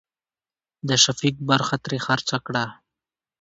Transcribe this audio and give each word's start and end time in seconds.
د 0.87 0.89
شفيق 1.03 1.35
برخه 1.49 1.75
ترې 1.83 1.97
خرڅه 2.05 2.37
کړه. 2.45 2.65